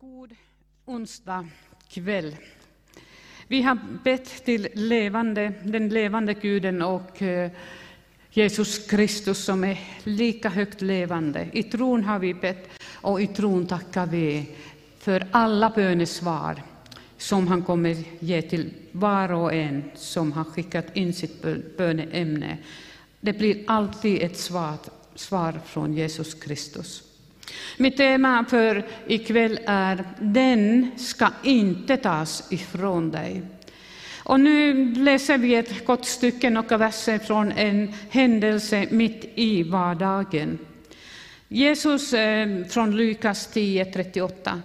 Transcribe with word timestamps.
God 0.00 0.34
onsdag 0.84 1.48
kväll. 1.88 2.36
Vi 3.48 3.62
har 3.62 3.78
bett 4.04 4.44
till 4.44 4.68
levande, 4.74 5.52
den 5.64 5.88
levande 5.88 6.34
guden 6.34 6.82
och 6.82 7.22
eh, 7.22 7.50
Jesus 8.30 8.86
Kristus 8.86 9.44
som 9.44 9.64
är 9.64 9.78
lika 10.04 10.48
högt 10.48 10.82
levande. 10.82 11.48
I 11.52 11.62
tron 11.62 12.04
har 12.04 12.18
vi 12.18 12.34
bett 12.34 12.68
och 12.94 13.22
i 13.22 13.26
tron 13.26 13.66
tackar 13.66 14.06
vi 14.06 14.50
för 14.98 15.26
alla 15.30 15.70
bönesvar 15.70 16.62
som 17.16 17.48
han 17.48 17.62
kommer 17.62 17.96
ge 18.20 18.42
till 18.42 18.74
var 18.92 19.32
och 19.32 19.54
en 19.54 19.90
som 19.94 20.32
har 20.32 20.44
skickat 20.44 20.96
in 20.96 21.14
sitt 21.14 21.42
böneämne. 21.76 22.58
Det 23.20 23.32
blir 23.32 23.64
alltid 23.66 24.22
ett 24.22 24.38
svar, 24.38 24.76
svar 25.14 25.60
från 25.66 25.94
Jesus 25.94 26.34
Kristus. 26.34 27.07
Mitt 27.76 27.96
tema 27.96 28.44
för 28.48 28.86
ikväll 29.06 29.60
är 29.66 30.04
Den 30.20 30.90
ska 30.96 31.28
inte 31.42 31.96
tas 31.96 32.52
ifrån 32.52 33.10
dig. 33.10 33.42
Och 34.28 34.40
nu 34.40 34.94
läser 34.94 35.38
vi 35.38 35.54
ett 35.54 35.86
kort 35.86 36.04
stycke, 36.04 36.50
några 36.50 36.76
verser 36.76 37.18
från 37.18 37.52
en 37.52 37.94
händelse 38.10 38.86
mitt 38.90 39.32
i 39.34 39.62
vardagen. 39.62 40.58
Jesus 41.48 42.12
eh, 42.12 42.64
från 42.64 42.96
Lukas 42.96 43.54
10.38. 43.54 44.60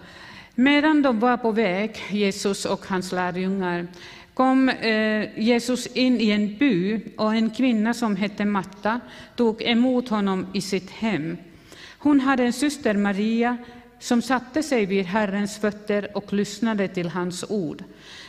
Medan 0.55 1.02
de 1.02 1.20
var 1.20 1.38
på 1.38 1.52
väg, 1.52 1.98
Jesus 2.09 2.65
och 2.65 2.85
hans 2.88 3.12
lärjungar, 3.12 3.88
kom 4.34 4.70
eh, 4.70 5.40
Jesus 5.40 5.88
in 5.88 6.21
i 6.21 6.29
en 6.29 6.57
by 6.57 6.99
och 7.18 7.35
en 7.35 7.49
kvinna 7.49 7.93
som 7.93 8.15
hette 8.15 8.45
Matta 8.45 8.99
tog 9.35 9.62
emot 9.62 10.09
honom 10.09 10.48
i 10.54 10.62
sitt 10.62 10.90
hem. 10.90 11.38
Hon 12.03 12.20
hade 12.20 12.43
en 12.43 12.53
syster, 12.53 12.93
Maria, 12.93 13.57
som 13.99 14.21
satte 14.21 14.63
sig 14.63 14.85
vid 14.85 15.05
Herrens 15.05 15.57
fötter 15.57 16.17
och 16.17 16.34
lyssnade 16.34 16.87
till 16.87 17.09
hans 17.09 17.46
ord. 17.49 17.84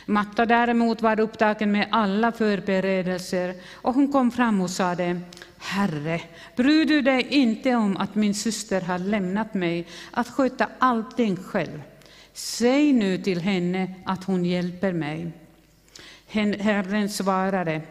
Matta 0.05 0.45
däremot 0.45 1.01
var 1.01 1.19
upptagen 1.19 1.71
med 1.71 1.87
alla 1.91 2.31
förberedelser 2.31 3.55
och 3.73 3.93
hon 3.93 4.11
kom 4.11 4.31
fram 4.31 4.61
och 4.61 4.69
sade 4.69 5.21
Herre, 5.57 6.21
bryr 6.55 6.85
du 6.85 7.01
dig 7.01 7.27
inte 7.29 7.75
om 7.75 7.97
att 7.97 8.15
min 8.15 8.35
syster 8.35 8.81
har 8.81 8.99
lämnat 8.99 9.53
mig 9.53 9.87
att 10.11 10.27
sköta 10.27 10.67
allting 10.79 11.37
själv? 11.37 11.81
Säg 12.33 12.93
nu 12.93 13.17
till 13.17 13.41
henne 13.41 13.93
att 14.05 14.23
hon 14.23 14.45
hjälper 14.45 14.93
mig. 14.93 15.31
Herren 16.27 17.09
svarade, 17.09 17.81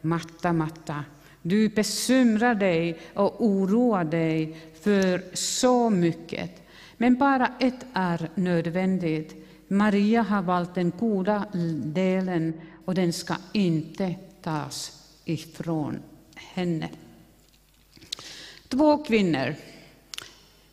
Matta, 0.00 0.52
Matta, 0.52 1.04
du 1.42 1.68
besumrar 1.68 2.54
dig 2.54 2.98
och 3.14 3.44
oroar 3.44 4.04
dig 4.04 4.56
för 4.84 5.22
så 5.32 5.90
mycket. 5.90 6.50
Men 6.96 7.16
bara 7.16 7.52
ett 7.60 7.86
är 7.92 8.30
nödvändigt. 8.34 9.34
Maria 9.68 10.22
har 10.22 10.42
valt 10.42 10.74
den 10.74 10.92
goda 10.98 11.44
delen 11.84 12.60
och 12.84 12.94
den 12.94 13.12
ska 13.12 13.36
inte 13.52 14.14
tas 14.42 15.02
ifrån 15.24 15.98
henne. 16.34 16.88
Två 18.68 18.98
kvinnor. 18.98 19.54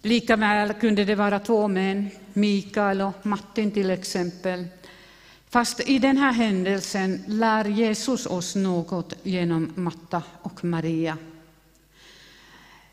Likaväl 0.02 0.74
kunde 0.74 1.06
det 1.06 1.16
vara 1.16 1.40
två 1.40 1.68
män, 1.68 2.10
Mikael 2.34 3.02
och 3.02 3.26
Martin 3.26 3.72
till 3.72 3.90
exempel. 3.90 4.68
Fast 5.50 5.90
i 5.90 6.00
den 6.00 6.18
här 6.18 6.32
händelsen 6.32 7.24
lär 7.28 7.66
Jesus 7.66 8.26
oss 8.26 8.56
något 8.56 9.14
genom 9.24 9.74
Matta 9.76 10.24
och 10.42 10.64
Maria. 10.64 11.18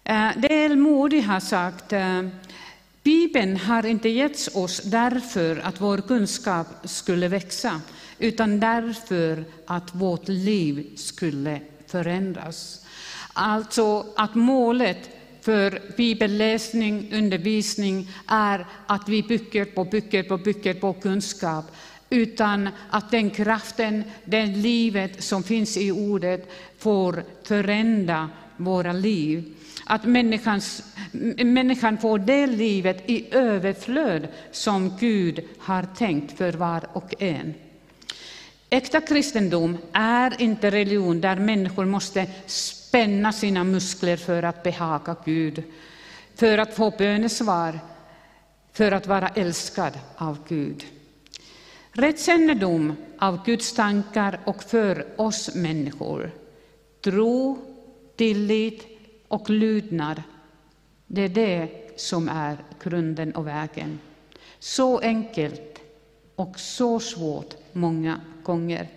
Eh, 0.09 0.31
Del 0.37 0.77
Moody 0.77 1.21
har 1.21 1.41
sagt 1.41 1.93
eh, 1.93 2.23
Bibeln 3.03 3.57
har 3.57 3.87
inte 3.87 4.09
getts 4.09 4.49
oss 4.55 4.81
därför 4.85 5.57
att 5.57 5.81
vår 5.81 5.99
kunskap 5.99 6.67
skulle 6.85 7.29
växa, 7.29 7.81
utan 8.19 8.61
därför 8.61 9.45
att 9.67 9.95
vårt 9.95 10.29
liv 10.29 10.87
skulle 10.97 11.61
förändras. 11.87 12.87
Alltså 13.33 14.07
att 14.17 14.35
målet 14.35 15.11
för 15.41 15.83
bibelläsning, 15.97 17.13
undervisning 17.13 18.09
är 18.27 18.67
att 18.87 19.09
vi 19.09 19.23
bygger 19.23 19.65
på, 19.65 19.85
bygger 19.85 20.23
på, 20.23 20.39
bygger 20.39 20.75
på 20.75 20.93
kunskap, 20.93 21.65
utan 22.11 22.69
att 22.91 23.11
den 23.11 23.31
kraften, 23.31 24.05
det 24.25 24.47
livet 24.47 25.25
som 25.25 25.43
finns 25.43 25.77
i 25.77 25.91
ordet 25.93 26.51
får 26.79 27.25
förändra 27.43 28.29
våra 28.59 28.93
liv. 28.93 29.55
Att 29.87 30.05
människan 30.05 31.99
får 31.99 32.19
det 32.19 32.47
livet 32.47 33.11
i 33.11 33.35
överflöd 33.35 34.29
som 34.51 34.97
Gud 35.01 35.45
har 35.59 35.83
tänkt 35.97 36.39
för 36.39 36.53
var 36.53 36.87
och 36.93 37.23
en. 37.23 37.55
Äkta 38.71 39.01
kristendom 39.01 39.79
är 39.93 40.43
inte 40.43 40.71
religion 40.71 41.21
där 41.21 41.37
människor 41.37 41.85
måste 41.85 42.27
spänna 42.47 43.33
sina 43.33 43.65
muskler 43.65 44.17
för 44.17 44.43
att 44.43 44.63
behaga 44.63 45.17
Gud, 45.25 45.63
för 46.35 46.59
att 46.59 46.75
få 46.75 46.91
bönesvar, 46.99 47.81
för 48.73 48.93
att 48.93 49.07
vara 49.07 49.29
älskad 49.29 49.93
av 50.17 50.39
Gud. 50.49 50.85
Rätt 51.93 52.21
kännedom 52.21 52.97
av 53.19 53.45
Guds 53.45 53.73
tankar 53.73 54.41
och 54.45 54.63
för 54.63 55.07
oss 55.17 55.55
människor, 55.55 56.31
tro, 57.05 57.59
tillit 58.19 58.87
och 59.29 59.51
lydnad, 59.51 60.23
det 61.07 61.23
är 61.23 61.29
det 61.29 61.69
som 61.97 62.29
är 62.29 62.57
grunden 62.83 63.33
och 63.35 63.47
vägen. 63.47 64.01
Så 64.59 64.99
enkelt 64.99 65.79
och 66.35 66.61
så 66.61 67.01
svårt 67.01 67.55
många 67.73 68.21
gånger. 68.43 68.89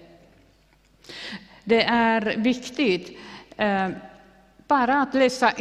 Det 1.64 1.84
är 1.84 2.38
viktigt 2.38 3.18
eh, 3.58 3.90
bara 4.68 5.02
att 5.02 5.14
läsa 5.14 5.52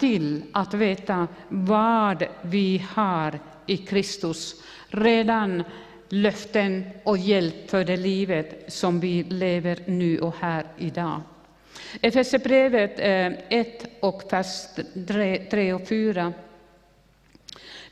till 0.00 0.42
att 0.52 0.74
veta 0.74 1.28
vad 1.48 2.24
vi 2.42 2.84
har 2.90 3.38
i 3.66 3.76
Kristus. 3.76 4.62
Redan 4.88 5.64
löften 6.08 6.84
och 7.04 7.18
hjälp 7.18 7.70
för 7.70 7.84
det 7.84 7.96
livet 7.96 8.72
som 8.72 9.00
vi 9.00 9.22
lever 9.22 9.78
nu 9.86 10.18
och 10.18 10.34
här 10.40 10.66
idag. 10.78 11.20
Efesierbrevet 12.00 13.00
eh, 13.00 13.58
1 13.60 13.86
och 14.00 14.22
vers 14.30 14.66
3 15.50 15.72
och 15.72 15.88
4. 15.88 16.32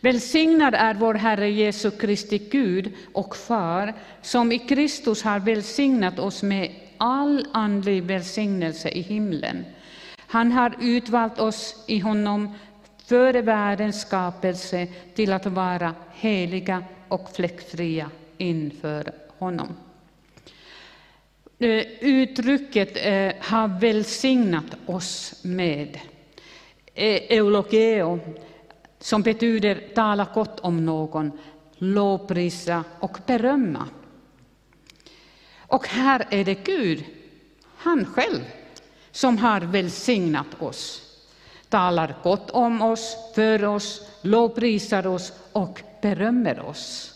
Välsignad 0.01 0.75
är 0.75 0.95
vår 0.95 1.15
Herre 1.15 1.51
Jesu 1.51 1.91
Kristi 1.91 2.39
Gud 2.39 2.93
och 3.13 3.37
Far, 3.37 3.95
som 4.23 4.53
i 4.53 4.59
Kristus 4.59 5.23
har 5.23 5.39
välsignat 5.39 6.19
oss 6.19 6.43
med 6.43 6.71
all 6.99 7.47
andlig 7.53 8.03
välsignelse 8.03 8.89
i 8.89 9.01
himlen. 9.01 9.65
Han 10.19 10.53
har 10.53 10.75
utvalt 10.81 11.39
oss 11.39 11.85
i 11.87 11.99
honom 11.99 12.55
före 13.07 13.43
världens 13.43 14.01
skapelse 14.01 14.87
till 15.15 15.33
att 15.33 15.47
vara 15.47 15.95
heliga 16.13 16.85
och 17.09 17.31
fläckfria 17.37 18.11
inför 18.39 19.13
honom. 19.39 19.77
Uttrycket 22.01 22.97
eh, 22.97 23.33
har 23.41 23.81
välsignat 23.81 24.77
oss 24.87 25.35
med 25.43 25.99
eh, 26.95 27.23
eulogeo, 27.29 28.21
som 28.99 29.23
betyder 29.23 29.83
tala 29.95 30.27
gott 30.35 30.61
om 30.61 30.87
någon, 30.87 31.33
lovprisa 31.77 32.85
och 33.01 33.19
berömma. 33.27 33.89
Och 35.59 35.87
här 35.89 36.27
är 36.31 36.45
det 36.45 36.65
Gud, 36.65 37.05
han 37.77 38.07
själv, 38.07 38.41
som 39.11 39.39
har 39.39 39.61
välsignat 39.61 40.63
oss, 40.63 41.03
talar 41.69 42.15
gott 42.23 42.51
om 42.51 42.83
oss, 42.83 43.17
för 43.35 43.65
oss, 43.65 44.09
lovprisar 44.23 45.07
oss 45.07 45.33
och 45.53 45.81
berömmer 46.03 46.61
oss. 46.61 47.15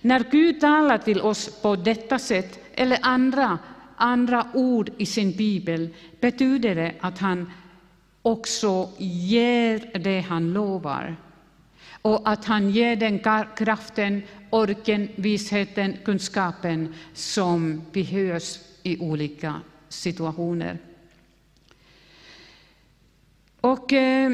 När 0.00 0.24
Gud 0.30 0.60
talar 0.60 0.98
till 0.98 1.20
oss 1.20 1.60
på 1.62 1.76
detta 1.76 2.18
sätt 2.18 2.67
eller 2.78 2.98
andra, 3.02 3.58
andra 3.96 4.46
ord 4.54 4.90
i 4.98 5.06
sin 5.06 5.32
bibel 5.32 5.88
betyder 6.20 6.74
det 6.74 6.94
att 7.00 7.18
han 7.18 7.52
också 8.22 8.90
ger 8.98 9.98
det 9.98 10.20
han 10.20 10.52
lovar. 10.52 11.16
Och 12.02 12.28
att 12.28 12.44
han 12.44 12.70
ger 12.70 12.96
den 12.96 13.18
kraften, 13.56 14.22
orken, 14.50 15.08
visheten, 15.16 15.96
kunskapen 16.04 16.94
som 17.14 17.82
behövs 17.92 18.60
i 18.82 18.98
olika 18.98 19.60
situationer. 19.88 20.78
Och 23.60 23.92
eh, 23.92 24.32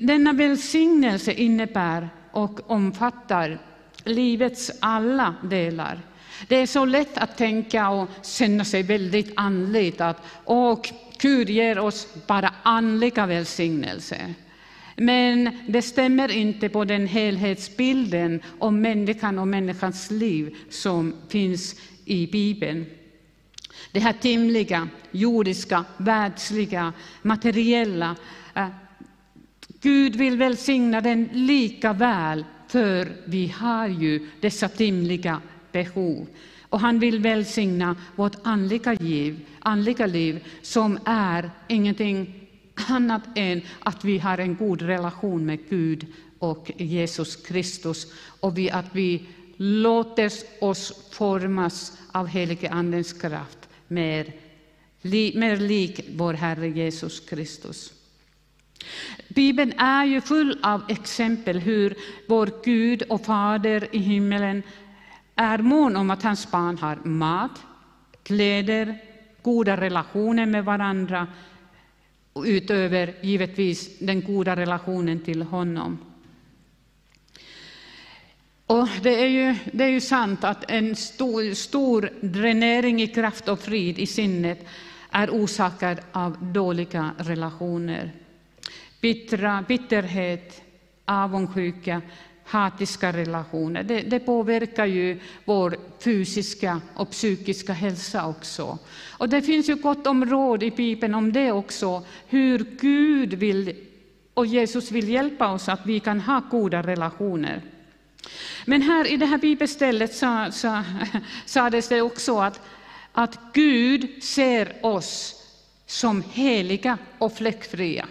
denna 0.00 0.32
välsignelse 0.32 1.32
innebär 1.32 2.08
och 2.32 2.70
omfattar 2.70 3.58
livets 4.04 4.70
alla 4.80 5.34
delar. 5.42 6.00
Det 6.48 6.56
är 6.56 6.66
så 6.66 6.84
lätt 6.84 7.18
att 7.18 7.36
tänka 7.36 7.88
och 7.88 8.08
känna 8.22 8.64
sig 8.64 8.82
väldigt 8.82 9.32
andligt, 9.36 10.00
att 10.00 10.22
och 10.44 10.92
Gud 11.20 11.50
ger 11.50 11.78
oss 11.78 12.08
bara 12.26 12.54
andliga 12.62 13.26
välsignelser. 13.26 14.34
Men 14.96 15.58
det 15.68 15.82
stämmer 15.82 16.30
inte 16.30 16.68
på 16.68 16.84
den 16.84 17.06
helhetsbilden 17.06 18.40
om 18.58 18.80
människan 18.80 19.38
och 19.38 19.48
människans 19.48 20.10
liv 20.10 20.56
som 20.70 21.14
finns 21.28 21.76
i 22.04 22.26
Bibeln. 22.26 22.86
Det 23.92 24.00
här 24.00 24.12
timliga, 24.12 24.88
jordiska, 25.10 25.84
världsliga, 25.96 26.92
materiella. 27.22 28.16
Eh, 28.54 28.68
Gud 29.80 30.16
vill 30.16 30.36
välsigna 30.36 31.00
den 31.00 31.28
lika 31.32 31.92
väl, 31.92 32.44
för 32.68 33.08
vi 33.24 33.46
har 33.46 33.88
ju 33.88 34.28
dessa 34.40 34.68
timliga 34.68 35.40
behov. 35.72 36.26
Och 36.68 36.80
han 36.80 36.98
vill 36.98 37.20
välsigna 37.20 37.96
vårt 38.16 38.36
andliga 38.42 38.92
liv, 38.92 39.46
andliga 39.58 40.06
liv 40.06 40.44
som 40.62 40.98
är 41.04 41.50
ingenting 41.68 42.48
annat 42.88 43.22
än 43.34 43.62
att 43.78 44.04
vi 44.04 44.18
har 44.18 44.38
en 44.38 44.56
god 44.56 44.82
relation 44.82 45.46
med 45.46 45.58
Gud 45.68 46.06
och 46.38 46.70
Jesus 46.76 47.36
Kristus 47.36 48.12
och 48.40 48.58
vi, 48.58 48.70
att 48.70 48.86
vi 48.92 49.26
låter 49.56 50.32
oss 50.60 51.10
formas 51.10 51.98
av 52.12 52.26
helige 52.26 52.70
Andens 52.70 53.12
kraft 53.12 53.68
mer, 53.90 54.32
mer 55.34 55.56
lik 55.56 56.00
vår 56.16 56.34
Herre 56.34 56.68
Jesus 56.68 57.20
Kristus. 57.20 57.92
Bibeln 59.28 59.72
är 59.78 60.04
ju 60.04 60.20
full 60.20 60.58
av 60.62 60.82
exempel 60.88 61.58
hur 61.58 61.94
vår 62.28 62.50
Gud 62.64 63.02
och 63.02 63.24
Fader 63.24 63.88
i 63.92 63.98
himmelen 63.98 64.62
är 65.40 65.58
mån 65.58 65.96
om 65.96 66.10
att 66.10 66.22
hans 66.22 66.50
barn 66.50 66.78
har 66.78 66.96
mat, 67.04 67.62
kläder, 68.22 68.98
goda 69.42 69.76
relationer 69.76 70.46
med 70.46 70.64
varandra 70.64 71.26
utöver 72.44 73.14
givetvis 73.20 73.98
den 73.98 74.20
goda 74.20 74.56
relationen 74.56 75.20
till 75.20 75.42
honom. 75.42 75.98
Och 78.66 78.88
det, 79.02 79.22
är 79.22 79.28
ju, 79.28 79.54
det 79.72 79.84
är 79.84 79.88
ju 79.88 80.00
sant 80.00 80.44
att 80.44 80.70
en 80.70 80.96
stor, 80.96 81.54
stor 81.54 82.10
dränering 82.20 83.02
i 83.02 83.06
kraft 83.06 83.48
och 83.48 83.60
frid 83.60 83.98
i 83.98 84.06
sinnet 84.06 84.66
är 85.10 85.30
orsakad 85.30 86.00
av 86.12 86.52
dåliga 86.52 87.10
relationer. 87.18 88.12
Bittra, 89.00 89.64
bitterhet, 89.68 90.62
avundsjuka, 91.04 92.02
hatiska 92.50 93.12
relationer. 93.12 93.82
Det, 93.82 94.00
det, 94.00 94.18
påverkar 94.18 94.86
ju 94.86 95.20
vår 95.44 95.76
fysiska 96.00 96.80
och 96.94 97.10
psykiska 97.10 97.72
hälsa 97.72 98.26
också. 98.26 98.78
Och 99.08 99.28
det 99.28 99.42
finns 99.42 99.68
ju 99.68 99.74
gott 99.74 100.06
om 100.06 100.24
råd 100.24 100.62
i 100.62 100.70
Bibeln 100.70 101.14
om 101.14 101.32
det 101.32 101.52
också, 101.52 102.02
hur 102.28 102.66
Gud 102.80 103.34
vill 103.34 103.74
och 104.34 104.46
Jesus 104.46 104.90
vill 104.90 105.08
hjälpa 105.08 105.52
oss 105.52 105.68
att 105.68 105.86
vi 105.86 106.00
kan 106.00 106.20
ha 106.20 106.40
goda 106.50 106.82
relationer. 106.82 107.62
Men 108.64 108.82
här 108.82 109.12
i 109.12 109.16
det 109.16 109.26
här 109.26 109.38
bibelstället 109.38 110.14
sa, 110.14 110.50
sa, 110.52 110.84
sades 111.46 111.88
det 111.88 112.02
också 112.02 112.38
att, 112.38 112.60
att 113.12 113.38
Gud 113.52 114.22
ser 114.24 114.86
oss 114.86 115.34
som 115.86 116.22
heliga 116.32 116.98
och 117.18 117.36
fläckfria. 117.36 118.08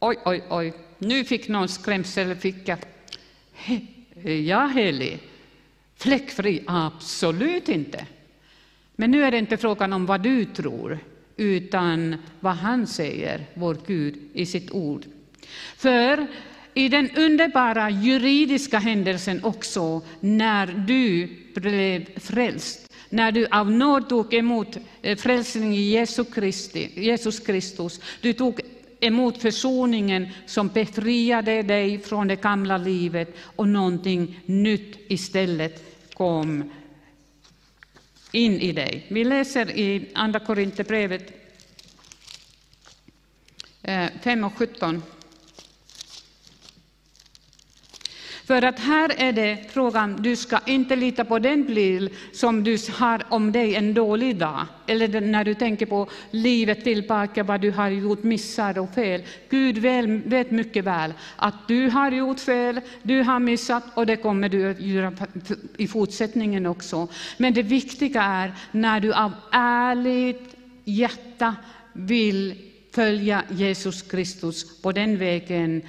Oj, 0.00 0.16
oj, 0.24 0.44
oj, 0.50 0.72
nu 0.98 1.24
fick 1.24 1.48
någon 1.48 1.68
skrämselficka. 1.68 2.78
Ja, 4.44 4.66
helig. 4.66 5.18
Fläckfri? 5.96 6.62
Absolut 6.66 7.68
inte. 7.68 8.06
Men 8.96 9.10
nu 9.10 9.24
är 9.24 9.30
det 9.30 9.38
inte 9.38 9.56
frågan 9.56 9.92
om 9.92 10.06
vad 10.06 10.20
du 10.20 10.44
tror, 10.44 10.98
utan 11.36 12.16
vad 12.40 12.56
han 12.56 12.86
säger, 12.86 13.46
vår 13.54 13.76
Gud, 13.86 14.14
i 14.32 14.46
sitt 14.46 14.70
ord. 14.70 15.04
För 15.76 16.26
i 16.74 16.88
den 16.88 17.10
underbara 17.16 17.90
juridiska 17.90 18.78
händelsen 18.78 19.44
också, 19.44 20.02
när 20.20 20.66
du 20.66 21.28
blev 21.54 22.18
frälst, 22.20 22.92
när 23.08 23.32
du 23.32 23.46
av 23.46 23.70
nåd 23.70 24.08
tog 24.08 24.34
emot 24.34 24.76
eh, 25.02 25.16
frälsning 25.16 25.74
i 25.74 25.80
Jesus 26.96 27.40
Kristus, 27.40 28.00
du 28.20 28.32
tog 28.32 28.60
emot 29.06 29.42
försoningen 29.42 30.28
som 30.46 30.68
befriade 30.68 31.62
dig 31.62 31.98
från 31.98 32.28
det 32.28 32.42
gamla 32.42 32.76
livet 32.76 33.34
och 33.40 33.68
någonting 33.68 34.40
nytt 34.46 34.96
istället 35.08 35.84
kom 36.14 36.70
in 38.32 38.60
i 38.60 38.72
dig. 38.72 39.06
Vi 39.08 39.24
läser 39.24 39.70
i 39.70 40.08
Andra 40.14 40.40
Korinthierbrevet 40.40 41.32
eh, 43.82 44.06
5 44.22 44.44
och 44.44 44.52
17. 44.56 45.02
För 48.46 48.62
att 48.62 48.78
här 48.78 49.12
är 49.16 49.32
det 49.32 49.58
frågan, 49.70 50.16
du 50.22 50.36
ska 50.36 50.58
inte 50.66 50.96
lita 50.96 51.24
på 51.24 51.38
den 51.38 51.64
bild 51.64 52.10
som 52.32 52.64
du 52.64 52.78
har 52.98 53.22
om 53.28 53.52
dig 53.52 53.74
en 53.74 53.94
dålig 53.94 54.36
dag, 54.36 54.66
eller 54.86 55.20
när 55.20 55.44
du 55.44 55.54
tänker 55.54 55.86
på 55.86 56.08
livet 56.30 56.84
tillbaka, 56.84 57.42
vad 57.42 57.60
du 57.60 57.70
har 57.70 57.88
gjort 57.88 58.22
missar 58.22 58.78
och 58.78 58.94
fel. 58.94 59.22
Gud 59.48 59.78
väl, 59.78 60.22
vet 60.26 60.50
mycket 60.50 60.84
väl 60.84 61.12
att 61.36 61.68
du 61.68 61.88
har 61.88 62.10
gjort 62.10 62.40
fel, 62.40 62.80
du 63.02 63.22
har 63.22 63.38
missat 63.38 63.82
och 63.94 64.06
det 64.06 64.16
kommer 64.16 64.48
du 64.48 64.70
att 64.70 64.80
göra 64.80 65.12
i 65.76 65.88
fortsättningen 65.88 66.66
också. 66.66 67.08
Men 67.36 67.54
det 67.54 67.62
viktiga 67.62 68.22
är 68.22 68.52
när 68.72 69.00
du 69.00 69.12
av 69.14 69.32
ärligt 69.52 70.56
hjärta 70.84 71.56
vill 71.92 72.54
följa 72.94 73.42
Jesus 73.50 74.02
Kristus 74.02 74.82
på 74.82 74.92
den 74.92 75.18
vägen 75.18 75.82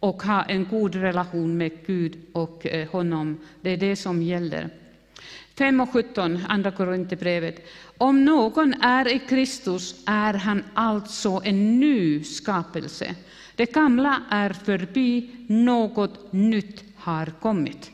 och 0.00 0.22
ha 0.22 0.42
en 0.42 0.64
god 0.64 0.94
relation 0.94 1.56
med 1.56 1.86
Gud 1.86 2.18
och 2.32 2.66
eh, 2.66 2.88
honom. 2.88 3.40
Det 3.60 3.70
är 3.70 3.76
det 3.76 3.96
som 3.96 4.22
gäller. 4.22 4.70
5 5.58 5.80
och 5.80 5.90
17, 5.90 6.38
Andra 6.48 6.70
Korinthierbrevet. 6.70 7.66
Om 7.98 8.24
någon 8.24 8.74
är 8.82 9.14
i 9.14 9.18
Kristus 9.18 10.02
är 10.06 10.34
han 10.34 10.64
alltså 10.74 11.40
en 11.44 11.80
ny 11.80 12.24
skapelse. 12.24 13.14
Det 13.56 13.72
gamla 13.72 14.22
är 14.30 14.50
förbi, 14.50 15.30
något 15.48 16.32
nytt 16.32 16.84
har 16.96 17.26
kommit. 17.26 17.90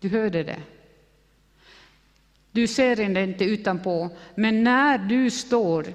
Du 0.00 0.08
hörde 0.08 0.42
det. 0.42 0.60
Du 2.52 2.66
ser 2.66 2.96
det 2.96 3.22
inte 3.22 3.44
utanpå, 3.44 4.10
men 4.34 4.64
när 4.64 4.98
du 4.98 5.30
står 5.30 5.86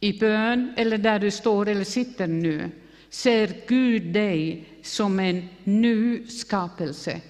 i 0.00 0.18
bön, 0.18 0.74
eller 0.76 0.98
där 0.98 1.18
du 1.18 1.30
står 1.30 1.68
eller 1.68 1.84
sitter 1.84 2.26
nu, 2.26 2.70
ser 3.10 3.54
Gud 3.68 4.02
dig 4.02 4.64
som 4.82 5.20
en 5.20 5.48
ny 5.64 6.26
skapelse. 6.26 7.20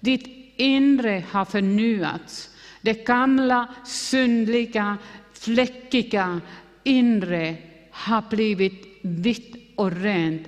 Ditt 0.00 0.26
inre 0.56 1.24
har 1.30 1.44
förnyats. 1.44 2.50
Det 2.82 3.06
gamla, 3.06 3.74
syndliga, 3.86 4.98
fläckiga 5.32 6.40
inre 6.84 7.56
har 7.90 8.24
blivit 8.30 8.98
vitt 9.02 9.56
och 9.74 9.92
rent. 9.92 10.46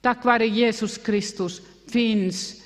Tack 0.00 0.24
vare 0.24 0.46
Jesus 0.46 0.98
Kristus 0.98 1.62
finns 1.88 2.62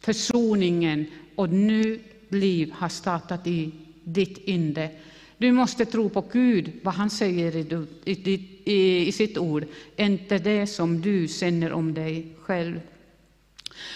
försoningen 0.00 1.06
och 1.34 1.48
nytt 1.48 2.02
liv 2.28 2.72
har 2.72 2.88
startat 2.88 3.46
i 3.46 3.70
ditt 4.04 4.38
inre. 4.38 4.90
Du 5.38 5.52
måste 5.52 5.84
tro 5.84 6.08
på 6.08 6.24
Gud, 6.32 6.72
vad 6.82 6.94
han 6.94 7.10
säger 7.10 7.56
i, 7.56 8.14
ditt 8.14 8.55
i, 8.66 9.06
i 9.06 9.12
sitt 9.12 9.38
ord, 9.38 9.66
inte 9.96 10.38
det 10.38 10.66
som 10.66 11.00
du 11.00 11.28
känner 11.28 11.72
om 11.72 11.94
dig 11.94 12.26
själv. 12.40 12.80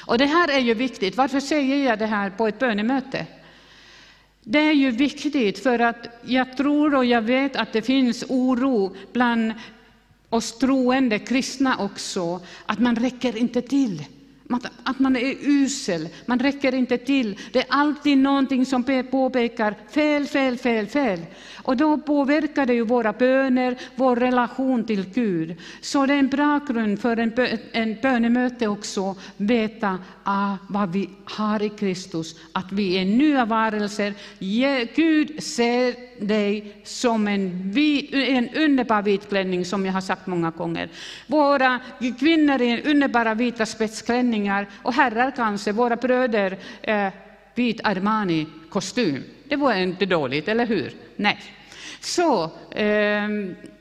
Och 0.07 0.19
det 0.19 0.27
här 0.27 0.49
är 0.50 0.59
ju 0.59 0.75
viktigt. 0.75 1.17
Varför 1.17 1.41
säger 1.41 1.89
jag 1.89 1.99
det 1.99 2.07
här 2.07 2.31
på 2.31 2.49
ett 2.49 2.59
bönemöte? 2.59 3.27
Det 4.43 4.59
är 4.59 4.73
ju 4.73 4.91
viktigt 4.91 5.59
för 5.59 5.79
att 5.79 6.07
jag 6.25 6.57
tror 6.57 6.95
och 6.95 7.05
jag 7.05 7.23
vet 7.23 7.57
att 7.57 7.73
det 7.73 7.83
finns 7.83 8.25
oro 8.29 8.97
bland 9.12 9.53
oss 10.29 10.59
troende 10.59 11.19
kristna 11.19 11.77
också, 11.79 12.41
att 12.67 12.79
man 12.79 12.97
räcker 12.97 13.37
inte 13.37 13.62
till. 13.62 14.05
Att 14.83 14.99
man 14.99 15.16
är 15.16 15.35
usel, 15.40 16.09
man 16.26 16.38
räcker 16.38 16.75
inte 16.75 16.99
till. 16.99 17.38
Det 17.52 17.59
är 17.59 17.66
alltid 17.69 18.19
någonting 18.19 18.66
som 18.66 18.85
påpekar 19.11 19.75
fel, 19.90 20.26
fel, 20.26 20.57
fel, 20.59 20.87
fel. 20.87 21.21
Och 21.62 21.76
då 21.76 21.99
påverkar 21.99 22.66
det 22.66 22.75
ju 22.75 22.85
våra 22.85 23.12
böner, 23.12 23.76
vår 23.95 24.16
relation 24.16 24.85
till 24.85 25.04
Gud. 25.14 25.57
Så 25.80 26.07
det 26.07 26.14
är 26.14 26.19
en 26.19 26.28
bra 26.28 26.61
grund 26.69 27.00
för 27.00 27.16
en, 27.16 27.33
en 27.73 27.97
bönemöte 28.02 28.66
också, 28.66 29.16
veta 29.37 29.99
ah, 30.25 30.57
vad 30.69 30.92
vi 30.92 31.09
har 31.25 31.62
i 31.62 31.69
Kristus, 31.69 32.37
att 32.52 32.73
vi 32.73 32.99
är 32.99 33.04
nya 33.04 33.45
varelser. 33.45 34.14
Gud 34.95 35.42
ser 35.42 35.95
dig 36.26 36.76
som 36.85 37.28
en, 37.28 37.75
en 38.12 38.49
underbar 38.49 39.02
vit 39.02 39.28
klänning, 39.28 39.64
som 39.64 39.87
jag 39.87 39.92
har 39.92 40.00
sagt 40.00 40.26
många 40.26 40.50
gånger. 40.50 40.88
Våra 41.26 41.78
kvinnor 42.19 42.62
är 42.62 42.88
underbara 42.90 43.35
vita 43.35 43.66
spetsklänningar 43.66 44.39
och 44.82 44.94
herrar 44.94 45.32
kanske, 45.37 45.73
våra 45.73 45.97
bröder, 45.97 46.59
eh, 46.82 47.09
vit 47.54 47.80
Armani-kostym. 47.85 49.23
Det 49.49 49.56
var 49.56 49.75
inte 49.75 50.06
dåligt, 50.06 50.49
eller 50.49 50.66
hur? 50.66 50.92
Nej. 51.16 51.38
Så, 52.00 52.44
eh, 52.70 53.28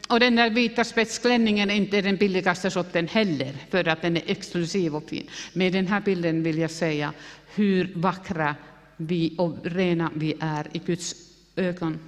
Och 0.10 0.20
den 0.20 0.36
där 0.36 0.50
vita 0.50 0.84
spetsklänningen 0.84 1.70
är 1.70 1.76
inte 1.76 2.02
den 2.02 2.16
billigaste 2.16 2.72
sorten 2.72 3.08
heller, 3.08 3.54
för 3.70 3.88
att 3.88 4.02
den 4.02 4.18
är 4.18 4.24
exklusiv 4.26 4.96
och 4.96 5.10
fin. 5.10 5.30
Med 5.54 5.74
den 5.74 5.88
här 5.88 6.02
bilden 6.02 6.44
vill 6.44 6.58
jag 6.58 6.72
säga 6.72 7.14
hur 7.56 7.92
vackra 7.96 8.56
vi 8.98 9.36
och 9.38 9.58
rena 9.64 10.12
vi 10.16 10.34
är 10.40 10.68
i 10.72 10.80
Guds 10.80 11.16
ögon. 11.56 12.00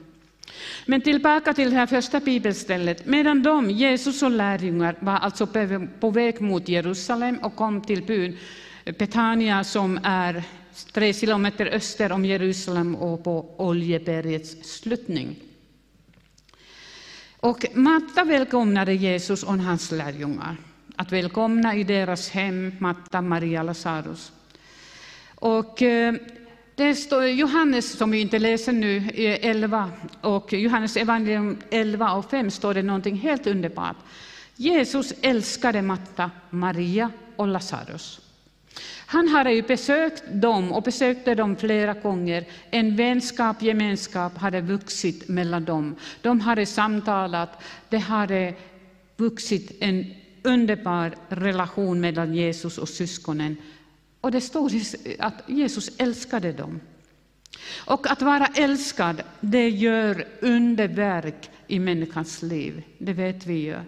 Men 0.86 1.02
tillbaka 1.02 1.54
till 1.54 1.70
det 1.70 1.76
här 1.76 1.88
första 1.88 2.20
bibelstället. 2.20 3.06
Medan 3.06 3.44
de, 3.44 3.72
Jesus 3.72 4.24
och 4.24 4.32
lärjungar, 4.32 4.96
var 5.00 5.18
alltså 5.18 5.48
på 6.00 6.10
väg 6.10 6.42
mot 6.42 6.70
Jerusalem 6.70 7.38
och 7.38 7.56
kom 7.56 7.82
till 7.82 8.04
byn 8.04 8.38
Betania 8.86 9.64
som 9.64 10.00
är 10.04 10.44
tre 10.94 11.14
kilometer 11.14 11.66
öster 11.66 12.12
om 12.12 12.26
Jerusalem 12.26 12.96
och 12.96 13.24
på 13.24 13.56
Oljebergets 13.58 14.80
sluttning. 14.80 15.36
Och 17.38 17.66
Marta 17.74 18.24
välkomnade 18.24 18.94
Jesus 18.94 19.44
och 19.44 19.54
hans 19.54 19.92
lärjungar. 19.92 20.58
Att 20.96 21.12
välkomna 21.12 21.76
i 21.76 21.84
deras 21.84 22.30
hem, 22.30 22.76
Marta, 22.80 23.22
Maria, 23.22 23.64
Lazarus. 23.64 24.32
Och 25.36 25.82
eh, 25.82 26.16
det 26.75 26.96
står 26.96 27.25
Johannes, 27.25 27.98
som 27.98 28.12
vi 28.12 28.22
inte 28.22 28.40
läser 28.40 28.72
nu, 28.72 29.10
11, 29.13 29.92
och 30.22 30.54
Johannes 30.54 30.98
evangelium 30.98 31.58
11 31.70 32.13
och 32.13 32.30
5 32.30 32.51
står 32.51 32.74
det 32.74 32.84
någonting 32.84 33.16
helt 33.16 33.48
underbart. 33.48 33.98
Jesus 34.56 35.13
älskade 35.22 35.82
Marta, 35.82 36.32
Maria 36.50 37.12
och 37.36 37.48
Lazarus. 37.48 38.22
Han 39.06 39.28
hade 39.28 39.54
ju 39.54 39.62
besökt 39.62 40.24
dem 40.32 40.72
och 40.72 40.84
besökte 40.84 41.36
dem 41.36 41.56
flera 41.56 41.94
gånger. 41.94 42.46
En 42.70 42.96
vänskap, 42.96 43.62
gemenskap 43.62 44.38
hade 44.38 44.62
vuxit 44.62 45.28
mellan 45.28 45.66
dem. 45.66 45.96
De 46.22 46.40
hade 46.40 46.66
samtalat, 46.66 47.63
det 47.90 47.98
hade 47.98 48.54
vuxit 49.18 49.78
en 49.80 50.13
underbar 50.44 51.16
relation 51.30 52.01
mellan 52.01 52.34
Jesus 52.34 52.78
och 52.78 52.90
syskonen. 52.90 53.58
Och 54.22 54.32
det 54.32 54.42
står 54.42 54.72
att 55.20 55.44
Jesus 55.48 55.90
älskade 55.98 56.51
dem. 56.51 56.80
Och 57.86 58.12
att 58.12 58.22
vara 58.22 58.46
älskad, 58.46 59.22
det 59.40 59.70
gör 59.70 60.28
underverk 60.42 61.50
i 61.68 61.80
människans 61.80 62.42
liv. 62.42 62.84
Det 62.98 63.13
vet 63.13 63.46
vi 63.46 63.54
ju. 63.54 63.80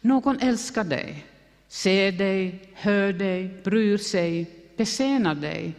Någon 0.00 0.40
älskar 0.40 0.84
dig, 0.84 1.26
ser 1.68 2.12
dig, 2.12 2.68
hör 2.74 3.12
dig, 3.12 3.60
bryr 3.64 3.98
sig, 3.98 4.50
betjänar 4.76 5.34
dig. 5.34 5.74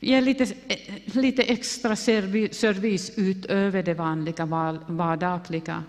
Ger 0.00 0.20
lite, 0.20 0.46
lite 1.04 1.42
extra 1.42 1.96
service 1.96 3.12
utöver 3.16 3.82
det 3.82 3.94
vanliga 3.94 4.46
vardagliga. 4.86 5.84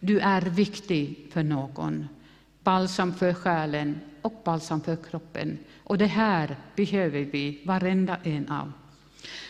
Du 0.00 0.18
är 0.18 0.40
viktig 0.40 1.26
för 1.32 1.42
någon. 1.42 2.08
Balsam 2.62 3.14
för 3.14 3.34
själen 3.34 4.00
och 4.22 4.42
balsam 4.44 4.80
för 4.80 4.96
kroppen. 5.10 5.58
Och 5.84 5.98
det 5.98 6.06
här 6.06 6.56
behöver 6.76 7.20
vi, 7.20 7.60
varenda 7.64 8.16
en 8.22 8.48
av. 8.48 8.72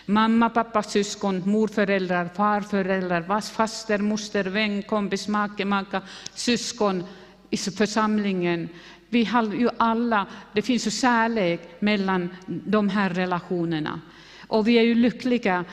Mamma, 0.07 0.51
pappa, 0.51 0.83
syskon, 0.83 1.43
morföräldrar, 1.51 2.29
farföräldrar, 2.35 3.41
faster, 3.41 3.99
moster, 3.99 4.45
vän, 4.45 4.83
kompis, 4.83 5.29
make, 5.29 5.65
maka, 5.65 6.03
syskon 6.35 7.05
i 7.51 7.57
församlingen. 7.57 8.69
Vi 9.09 9.25
har 9.25 9.43
ju 9.43 9.69
alla, 9.77 10.27
det 10.53 10.63
finns 10.63 10.87
ju 10.87 10.91
kärlek 10.91 11.81
mellan 11.81 12.29
de 12.47 12.89
här 12.89 13.11
relationerna. 13.11 14.01
Och 14.47 14.69
vi 14.69 14.79
är 14.79 14.83
ju 14.83 14.95
lyckliga 14.95 15.65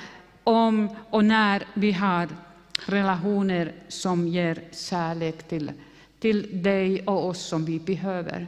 om 0.44 0.96
och 1.10 1.25
när 1.25 1.64
vi 1.74 1.92
har 1.92 2.28
relationer 2.86 3.74
som 3.88 4.28
ger 4.28 4.64
kärlek 4.72 5.48
till, 5.48 5.72
till 6.20 6.64
dig 6.64 7.02
och 7.02 7.25
oss 7.25 7.42
som 7.42 7.66
vi 7.66 7.80
behöver. 7.80 8.48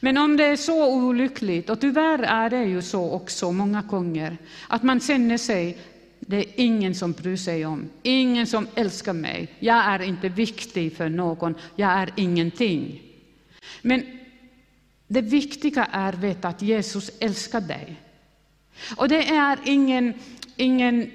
Men 0.00 0.18
om 0.18 0.36
det 0.36 0.44
är 0.44 0.56
så 0.56 0.94
olyckligt, 0.94 1.70
och 1.70 1.80
tyvärr 1.80 2.18
är 2.18 2.50
det 2.50 2.64
ju 2.64 2.82
så 2.82 3.10
också 3.10 3.52
många 3.52 3.82
gånger, 3.82 4.36
att 4.68 4.82
man 4.82 5.00
känner 5.00 5.38
sig 5.38 5.78
det 6.20 6.36
är 6.36 6.46
ingen 6.56 6.94
som 6.94 7.12
bryr 7.12 7.36
sig 7.36 7.66
om, 7.66 7.88
ingen 8.02 8.46
som 8.46 8.66
älskar 8.74 9.12
mig. 9.12 9.48
Jag 9.58 9.84
är 9.84 10.02
inte 10.02 10.28
viktig 10.28 10.96
för 10.96 11.08
någon, 11.08 11.54
jag 11.76 11.90
är 11.90 12.12
ingenting. 12.16 13.02
Men 13.82 14.02
det 15.08 15.20
viktiga 15.20 15.84
är 15.84 16.08
att 16.08 16.18
veta 16.18 16.48
att 16.48 16.62
Jesus 16.62 17.10
älskar 17.20 17.60
dig. 17.60 17.96
Och 18.96 19.08
det 19.08 19.28
är 19.28 19.58
ingen, 19.64 20.14
ingen 20.56 21.10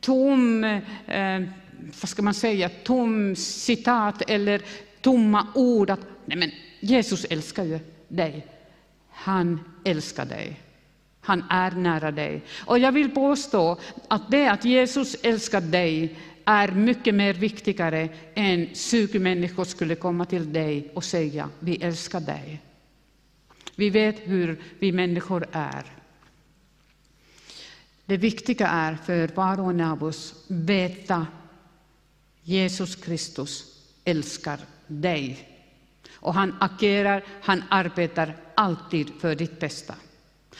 tom, 0.00 0.64
eh, 0.64 1.42
vad 2.00 2.08
ska 2.08 2.22
man 2.22 2.34
säga, 2.34 2.70
tom 2.84 3.36
citat 3.36 4.30
eller 4.30 4.62
tomma 5.00 5.46
ord 5.54 5.90
att 5.90 6.00
nej 6.26 6.38
men, 6.38 6.50
Jesus 6.80 7.24
älskar 7.24 7.64
ju 7.64 7.78
dig. 8.08 8.46
Han 9.10 9.60
älskar 9.84 10.24
dig. 10.24 10.60
Han 11.20 11.44
är 11.50 11.70
nära 11.70 12.10
dig. 12.10 12.42
Och 12.66 12.78
jag 12.78 12.92
vill 12.92 13.10
påstå 13.10 13.78
att 14.08 14.30
det 14.30 14.48
att 14.48 14.64
Jesus 14.64 15.16
älskar 15.22 15.60
dig 15.60 16.18
är 16.44 16.68
mycket 16.68 17.14
mer 17.14 17.34
viktigare 17.34 18.08
än 18.34 18.74
20 18.74 19.18
människor 19.18 19.64
skulle 19.64 19.94
komma 19.94 20.24
till 20.24 20.52
dig 20.52 20.90
och 20.94 21.04
säga 21.04 21.50
vi 21.58 21.76
älskar 21.76 22.20
dig. 22.20 22.60
Vi 23.76 23.90
vet 23.90 24.16
hur 24.18 24.62
vi 24.78 24.92
människor 24.92 25.46
är. 25.52 25.84
Det 28.04 28.16
viktiga 28.16 28.68
är 28.68 28.94
för 28.94 29.28
var 29.34 29.60
och 29.60 29.70
en 29.70 29.80
av 29.80 30.04
oss 30.04 30.32
att 30.32 30.50
veta 30.50 31.26
Jesus 32.42 32.96
Kristus 32.96 33.64
älskar 34.04 34.58
dig. 34.86 35.57
Och 36.20 36.34
han 36.34 36.54
agerar, 36.60 37.24
han 37.42 37.62
arbetar 37.68 38.36
alltid 38.54 39.10
för 39.20 39.34
ditt 39.34 39.60
bästa. 39.60 39.94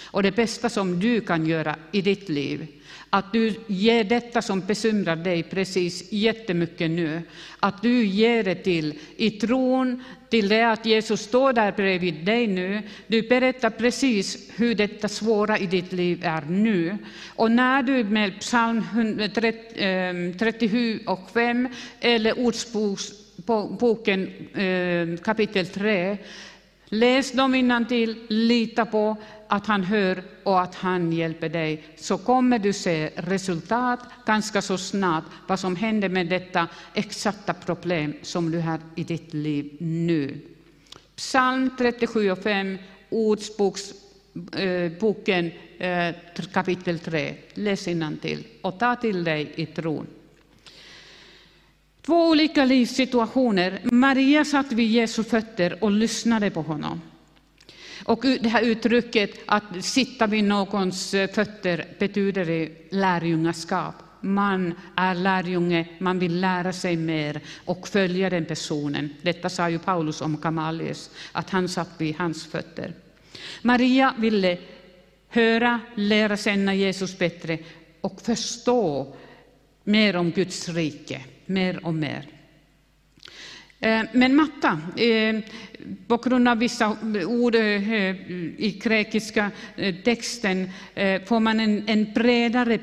Och 0.05 0.23
det 0.23 0.37
bästa 0.37 0.69
som 0.69 1.01
du 1.01 1.21
kan 1.21 1.47
göra 1.47 1.77
i 1.93 2.03
ditt 2.03 2.29
liv, 2.29 2.67
att 3.11 3.33
du 3.33 3.55
ger 3.67 4.05
detta 4.05 4.43
som 4.43 4.61
bekymrar 4.61 5.17
dig 5.17 5.43
precis 5.43 6.13
jättemycket 6.13 6.91
nu, 6.91 7.23
att 7.59 7.83
du 7.83 8.05
ger 8.05 8.45
det 8.45 8.55
till 8.55 8.99
i 9.17 9.31
tron 9.31 10.05
till 10.31 10.49
det 10.49 10.63
att 10.63 10.87
Jesus 10.87 11.21
står 11.21 11.53
där 11.53 11.73
bredvid 11.73 12.25
dig 12.25 12.47
nu. 12.47 12.83
Du 13.07 13.23
berättar 13.23 13.71
precis 13.71 14.51
hur 14.57 14.75
detta 14.75 15.09
svåra 15.09 15.59
i 15.59 15.67
ditt 15.67 15.93
liv 15.93 16.21
är 16.25 16.41
nu. 16.41 16.99
Och 17.27 17.51
när 17.51 17.83
du 17.83 18.05
med 18.05 18.41
psalm 18.41 18.85
37 20.39 20.95
ehm, 20.95 21.09
och 21.09 21.31
5 21.35 21.69
eller 22.01 22.39
Ordsboken 22.39 23.28
boken, 23.81 24.29
eh, 24.55 25.23
kapitel 25.23 25.67
3 25.67 26.19
Läs 26.91 27.33
dem 27.33 27.55
innantill, 27.55 28.17
lita 28.29 28.87
på 28.87 29.17
att 29.49 29.67
han 29.67 29.83
hör 29.83 30.23
och 30.45 30.61
att 30.61 30.75
han 30.75 31.13
hjälper 31.13 31.49
dig, 31.49 31.85
så 31.97 32.19
kommer 32.19 32.59
du 32.59 32.73
se 32.73 33.11
resultat 33.17 34.01
ganska 34.27 34.63
så 34.63 34.79
snart, 34.79 35.25
vad 35.47 35.61
som 35.61 35.77
händer 35.77 36.09
med 36.09 36.29
detta 36.29 36.69
exakta 36.95 37.55
problem 37.55 38.15
som 38.23 38.51
du 38.51 38.61
har 38.61 38.79
i 38.95 39.05
ditt 39.05 39.35
liv 39.35 39.77
nu. 39.81 40.41
Psalm 41.17 41.71
37 41.79 42.31
och 42.31 42.39
5, 42.39 42.79
Ordsboken 43.11 43.91
eh, 45.79 46.09
eh, 46.09 46.15
kapitel 46.53 46.99
3. 46.99 47.35
Läs 47.55 47.85
till 48.21 48.47
och 48.63 48.79
ta 48.79 48.97
till 48.97 49.25
dig 49.25 49.53
i 49.55 49.67
tron. 49.67 50.07
Två 52.09 52.29
olika 52.29 52.65
livssituationer. 52.65 53.81
Maria 53.85 54.45
satt 54.45 54.73
vid 54.73 54.91
Jesu 54.91 55.25
fötter 55.25 55.85
och 55.85 55.91
lyssnade 55.91 56.51
på 56.51 56.63
honom. 56.63 57.01
Och 58.05 58.23
det 58.23 58.49
här 58.49 58.63
uttrycket 58.63 59.31
att 59.47 59.85
sitta 59.85 60.27
vid 60.27 60.45
någons 60.45 61.15
eh, 61.15 61.31
fötter 61.31 61.87
betyder 61.99 62.69
lärjungaskap. 62.91 63.95
Man 64.21 64.75
är 64.97 65.15
lärjunge, 65.15 65.89
man 65.99 66.19
vill 66.19 66.41
lära 66.41 66.73
sig 66.73 66.97
mer 66.97 67.41
och 67.65 67.89
följa 67.89 68.31
den 68.31 68.45
personen. 68.45 69.15
Detta 69.23 69.49
sa 69.49 69.71
ju 69.71 69.79
Paulus 69.79 70.21
om 70.21 70.41
Gamalius, 70.41 71.11
att 71.33 71.51
han 71.51 71.69
satt 71.69 71.91
vid 71.99 72.17
hans 72.17 72.47
fötter. 72.47 72.93
Maria 73.63 74.15
ville 74.19 74.59
höra, 75.29 75.81
lära 75.95 76.37
känna 76.37 76.75
Jesus 76.75 77.19
bättre 77.19 77.59
och 78.01 78.21
förstå 78.21 79.15
mer 79.85 80.17
om 80.17 80.31
Guds 80.31 80.69
rike, 80.69 81.25
mer 81.49 81.87
och 81.87 81.95
mer. 81.95 82.27
Eh, 83.81 84.03
men 84.13 84.37
matta, 84.37 84.81
eh, 84.97 85.41
på 86.07 86.17
grund 86.17 86.49
av 86.49 86.59
vissa 86.59 86.97
ord 87.27 87.55
eh, 87.55 87.93
i 88.61 88.81
grekiska 88.83 89.51
texten 90.05 90.71
får 91.27 91.41
man 91.41 91.61
en, 91.61 91.89
en 91.89 92.13
bredare 92.13 92.79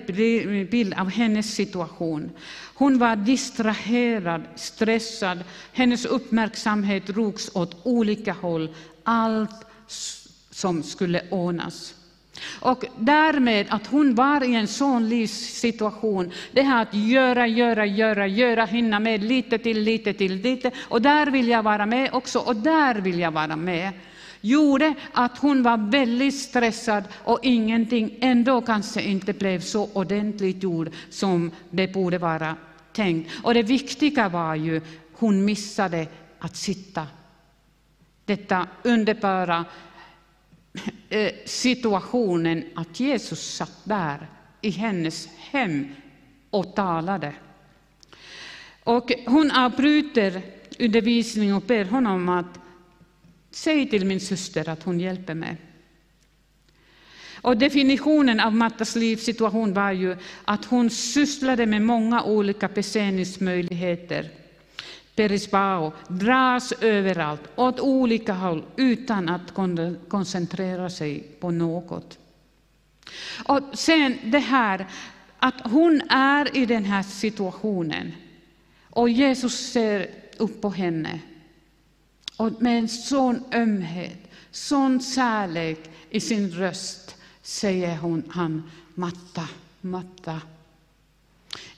bild 0.65 0.93
av 0.93 1.09
hennes 1.09 1.55
situation. 1.55 2.31
Hon 2.75 2.97
var 2.97 3.15
distraherad, 3.15 4.41
stressad, 4.55 5.43
hennes 5.73 6.05
uppmärksamhet 6.05 7.07
drogs 7.07 7.55
åt 7.55 7.77
olika 7.83 8.33
håll, 8.33 8.75
allt 9.03 9.65
som 10.49 10.83
skulle 10.83 11.21
ordnas. 11.29 11.94
Och 12.59 12.85
därmed 12.97 13.65
att 13.69 13.87
hon 13.87 14.15
var 14.15 14.43
i 14.43 14.55
en 14.55 14.67
sån 14.67 15.09
livssituation, 15.09 16.31
det 16.51 16.61
här 16.61 16.81
att 16.81 16.93
göra, 16.93 17.47
göra, 17.47 17.85
göra, 17.85 18.27
göra, 18.27 18.65
hinna 18.65 18.99
med 18.99 19.23
lite 19.23 19.57
till, 19.57 19.79
lite 19.79 20.13
till, 20.13 20.35
lite, 20.35 20.71
och 20.81 21.01
där 21.01 21.27
vill 21.27 21.47
jag 21.47 21.63
vara 21.63 21.85
med 21.85 22.09
också, 22.13 22.39
och 22.39 22.55
där 22.55 22.95
vill 22.95 23.19
jag 23.19 23.31
vara 23.31 23.55
med, 23.55 23.91
gjorde 24.41 24.93
att 25.11 25.37
hon 25.37 25.63
var 25.63 25.91
väldigt 25.91 26.39
stressad 26.39 27.03
och 27.23 27.39
ingenting 27.43 28.17
ändå 28.21 28.61
kanske 28.61 29.01
inte 29.01 29.33
blev 29.33 29.59
så 29.59 29.89
ordentligt 29.93 30.63
gjort 30.63 30.87
som 31.09 31.51
det 31.69 31.93
borde 31.93 32.17
vara 32.17 32.55
tänkt. 32.93 33.31
Och 33.43 33.53
det 33.53 33.63
viktiga 33.63 34.29
var 34.29 34.55
ju, 34.55 34.81
hon 35.13 35.45
missade 35.45 36.07
att 36.39 36.55
sitta. 36.55 37.07
Detta 38.25 38.67
underbara 38.83 39.65
Eh, 41.09 41.31
situationen 41.45 42.63
att 42.75 42.99
Jesus 42.99 43.55
satt 43.55 43.81
där 43.83 44.27
i 44.61 44.69
hennes 44.69 45.27
hem 45.37 45.87
och 46.49 46.75
talade. 46.75 47.33
Och 48.83 49.11
hon 49.25 49.51
avbryter 49.51 50.41
undervisningen 50.79 51.55
och 51.55 51.61
ber 51.61 51.85
honom 51.85 52.29
att 52.29 52.59
säga 53.51 53.85
till 53.85 54.05
min 54.05 54.19
syster 54.19 54.69
att 54.69 54.83
hon 54.83 54.99
hjälper 54.99 55.33
mig. 55.33 55.57
Och 57.41 57.57
definitionen 57.57 58.39
av 58.39 58.53
Mattas 58.53 58.95
livssituation 58.95 59.73
var 59.73 59.91
ju 59.91 60.17
att 60.45 60.65
hon 60.65 60.89
sysslade 60.89 61.65
med 61.65 61.81
många 61.81 62.23
olika 62.23 62.67
beseningsmöjligheter 62.67 64.29
Perisbao 65.15 65.93
dras 66.07 66.71
överallt, 66.71 67.41
åt 67.55 67.79
olika 67.79 68.33
håll, 68.33 68.63
utan 68.75 69.29
att 69.29 69.53
koncentrera 70.07 70.89
sig 70.89 71.19
på 71.39 71.51
något. 71.51 72.17
Och 73.45 73.59
sen 73.73 74.17
det 74.23 74.39
här 74.39 74.87
att 75.39 75.61
hon 75.71 76.01
är 76.09 76.57
i 76.57 76.65
den 76.65 76.85
här 76.85 77.03
situationen 77.03 78.11
och 78.89 79.09
Jesus 79.09 79.71
ser 79.71 80.09
upp 80.37 80.61
på 80.61 80.69
henne 80.69 81.19
och 82.37 82.61
med 82.61 82.79
en 82.79 82.89
sån 82.89 83.43
ömhet, 83.53 84.31
sån 84.51 85.01
kärlek 85.01 85.89
i 86.09 86.19
sin 86.19 86.51
röst 86.51 87.15
säger 87.41 87.97
hon 87.97 88.23
han 88.29 88.71
Matta, 88.93 89.47
Matta. 89.81 90.41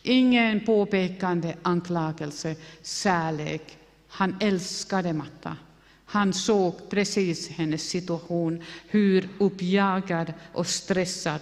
Ingen 0.08 0.66
påpekande 0.66 1.56
anklagelse, 1.62 2.56
kärlek. 2.84 3.78
Han 4.08 4.36
älskade 4.40 5.14
Matta. 5.14 5.58
Han 6.06 6.34
såg 6.34 6.90
precis 6.90 7.50
hennes 7.50 7.90
situation, 7.90 8.64
hur 8.88 9.30
uppjagad 9.38 10.34
och 10.54 10.68
stressad 10.68 11.40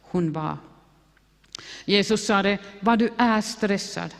hon 0.00 0.32
var. 0.32 0.56
Jesus 1.84 2.26
sade, 2.26 2.58
vad 2.80 2.98
du 2.98 3.10
är 3.16 3.40
stressad, 3.40 4.14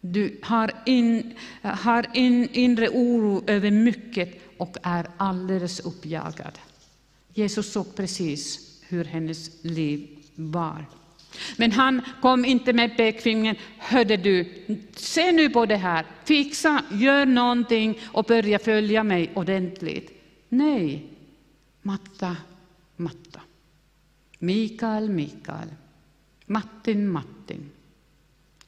du 0.00 0.40
har, 0.42 0.72
in, 0.86 1.34
har 1.62 2.06
in, 2.14 2.48
inre 2.52 2.88
oro 2.88 3.44
över 3.46 3.70
mycket 3.70 4.40
och 4.58 4.76
är 4.82 5.06
alldeles 5.16 5.80
uppjagad. 5.80 6.58
Jesus 7.34 7.72
såg 7.72 7.94
precis 7.94 8.72
hur 8.88 9.04
hennes 9.04 9.64
liv 9.64 10.08
var. 10.34 10.86
Men 11.56 11.72
han 11.72 12.02
kom 12.20 12.44
inte 12.44 12.72
med 12.72 12.96
pekfingret. 12.96 13.58
Hörde 13.78 14.16
du, 14.16 14.64
se 14.96 15.32
nu 15.32 15.50
på 15.50 15.66
det 15.66 15.76
här, 15.76 16.06
fixa, 16.24 16.82
gör 16.92 17.26
någonting 17.26 17.98
och 18.04 18.24
börja 18.24 18.58
följa 18.58 19.04
mig 19.04 19.30
ordentligt. 19.34 20.10
Nej, 20.48 21.06
matta, 21.82 22.36
matta. 22.96 23.40
Mikael, 24.38 25.10
Mikael. 25.10 25.68
Martin, 26.46 27.08
Martin. 27.08 27.70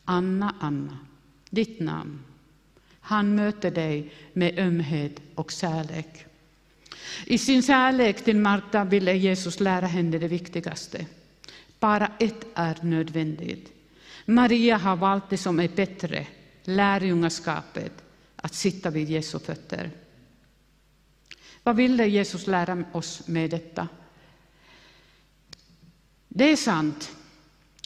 Anna, 0.05 0.55
Anna. 0.61 0.99
Ditt 1.51 1.81
namn. 1.81 2.19
Han 3.01 3.35
möter 3.35 3.71
dig 3.71 4.13
med 4.33 4.59
ömhet 4.59 5.21
och 5.35 5.51
kärlek. 5.51 6.27
I 7.27 7.39
sin 7.39 7.63
kärlek 7.63 8.25
till 8.25 8.37
Marta 8.37 8.85
ville 8.85 9.13
Jesus 9.13 9.61
lära 9.61 9.87
henne 9.87 10.19
det 10.19 10.29
viktigaste. 10.29 11.07
Bara 11.85 12.11
ett 12.19 12.47
är 12.55 12.79
nödvändigt. 12.83 13.73
Maria 14.25 14.77
har 14.77 14.97
valt 14.97 15.31
det 15.31 15.39
som 15.39 15.61
är 15.61 15.69
bättre, 15.69 16.27
lärjungaskapet, 16.63 17.93
att 18.37 18.55
sitta 18.55 18.91
vid 18.91 19.11
Jesu 19.11 19.39
fötter. 19.39 19.91
Vad 21.63 21.77
ville 21.77 22.07
Jesus 22.07 22.47
lära 22.47 22.85
oss 22.93 23.29
med 23.29 23.51
detta? 23.51 23.89
Det 26.29 26.53
är 26.53 26.57
sant, 26.57 27.17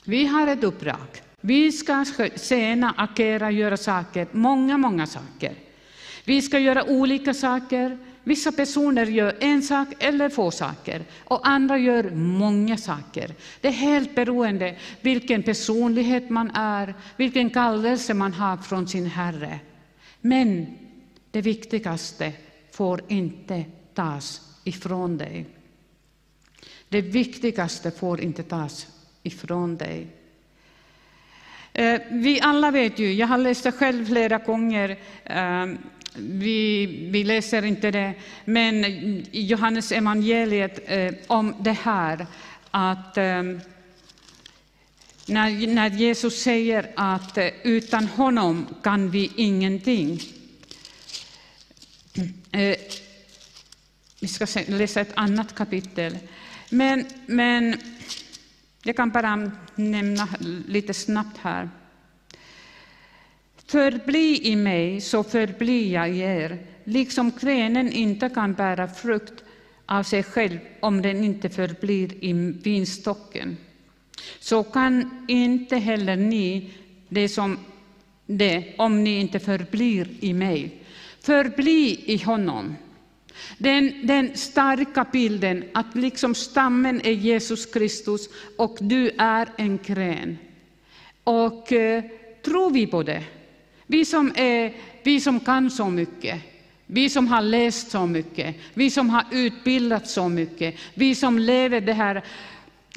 vi 0.05 0.27
har 0.27 0.47
ett 0.47 0.65
uppdrag. 0.65 1.23
Vi 1.41 1.73
ska 1.73 2.05
tjäna, 2.37 2.95
agera, 2.97 3.51
göra 3.51 3.77
saker, 3.77 4.29
många, 4.33 4.79
många 4.79 5.07
saker. 5.07 5.55
Vi 6.29 6.43
ska 6.43 6.59
göra 6.59 6.85
olika 6.85 7.35
saker, 7.35 7.99
Vissa 8.25 8.53
personer 8.53 9.07
gör 9.07 9.37
en 9.41 9.63
sak 9.63 9.89
eller 9.99 10.29
få 10.29 10.51
saker 10.51 11.03
och 11.25 11.49
andra 11.49 11.79
gör 11.79 12.11
många 12.11 12.77
saker. 12.77 13.35
Det 13.61 13.69
är 13.69 13.73
helt 13.73 14.15
beroende 14.15 14.77
vilken 15.01 15.43
personlighet 15.43 16.31
man 16.31 16.51
är, 16.51 16.95
vilken 17.17 17.51
kallelse 17.51 18.15
man 18.15 18.33
har 18.33 18.57
från 18.57 18.89
sin 18.89 19.07
Herre. 19.07 19.61
Men 20.21 20.67
det 21.31 21.41
viktigaste 21.41 22.33
får 22.73 23.01
inte 23.09 23.65
tas 23.95 24.41
ifrån 24.65 25.19
dig. 25.19 25.47
Det 26.89 27.01
viktigaste 27.01 27.91
får 27.91 28.21
inte 28.21 28.43
tas 28.43 28.87
ifrån 29.23 29.77
dig. 29.77 30.07
Eh, 31.73 32.01
vi 32.11 32.41
alla 32.41 32.71
vet 32.71 32.99
ju, 32.99 33.13
jag 33.13 33.27
har 33.27 33.39
läst 33.39 33.65
det 33.65 33.73
själv 33.73 34.07
flera 34.07 34.39
gånger, 34.39 34.99
eh, 35.25 35.67
vi, 36.17 36.87
vi 36.87 37.25
läser 37.25 37.65
inte 37.65 37.91
det, 37.91 38.15
men 38.45 38.85
i 38.85 39.47
Johannes 39.47 39.93
evangeliet 39.93 40.81
eh, 40.87 41.15
om 41.27 41.55
det 41.61 41.73
här 41.73 42.27
att 42.71 43.17
eh, 43.17 43.43
när, 45.27 45.67
när 45.67 45.91
Jesus 45.91 46.43
säger 46.43 46.93
att 46.97 47.39
eh, 47.39 47.49
utan 47.63 48.07
honom 48.07 48.67
kan 48.83 49.11
vi 49.11 49.33
ingenting. 49.37 50.21
Eh, 52.53 52.77
vi 54.21 54.29
ska 54.29 54.47
se, 54.47 54.65
läsa 54.69 55.01
ett 55.01 55.13
annat 55.15 55.55
kapitel. 55.55 56.19
Men, 56.71 57.07
men 57.27 57.77
jag 58.83 58.97
kan 58.97 59.11
bara 59.11 59.51
nämna 59.75 60.29
lite 60.69 60.95
snabbt 60.95 61.39
här. 61.39 61.71
Förbli 63.69 64.41
i 64.43 64.57
mig, 64.57 65.01
så 65.01 65.25
förblir 65.25 65.93
jag 65.93 66.11
i 66.11 66.19
er, 66.19 66.59
liksom 66.85 67.33
grenen 67.41 67.93
inte 67.93 68.29
kan 68.29 68.55
bära 68.55 68.89
frukt 68.89 69.45
av 69.87 70.03
sig 70.03 70.23
själv 70.23 70.59
om 70.81 71.03
den 71.03 71.25
inte 71.25 71.49
förblir 71.49 72.25
i 72.25 72.33
vinstocken. 72.63 73.57
Så 74.39 74.63
kan 74.63 75.25
inte 75.29 75.77
heller 75.77 76.17
ni 76.17 76.71
det, 77.09 77.29
som 77.29 77.59
det 78.27 78.75
om 78.79 79.05
ni 79.05 79.21
inte 79.21 79.39
förblir 79.39 80.09
i 80.21 80.33
mig. 80.33 80.83
Förbli 81.21 82.01
i 82.07 82.17
honom. 82.17 82.77
Den, 83.59 84.07
den 84.07 84.37
starka 84.37 85.07
bilden 85.13 85.65
att 85.75 85.97
liksom 85.97 86.35
stammen 86.35 87.01
är 87.05 87.13
Jesus 87.13 87.67
Kristus 87.67 88.29
och 88.57 88.79
du 88.81 89.11
är 89.19 89.49
en 89.57 89.79
gren. 89.87 90.39
Och 91.25 91.73
eh, 91.73 92.05
tror 92.45 92.71
vi 92.71 92.87
på 92.87 93.03
det? 93.03 93.25
Vi 93.91 94.05
som, 94.05 94.33
är, 94.35 94.73
vi 95.03 95.21
som 95.21 95.41
kan 95.41 95.71
så 95.71 95.91
mycket, 95.91 96.43
vi 96.87 97.11
som 97.11 97.29
har 97.29 97.43
läst 97.43 97.91
så 97.91 98.07
mycket, 98.07 98.57
vi 98.75 98.91
som 98.91 99.11
har 99.11 99.25
utbildat 99.31 100.09
så 100.09 100.29
mycket, 100.29 100.75
vi 100.95 101.15
som 101.15 101.39
lever 101.39 101.81
det 101.81 101.93
här 101.93 102.25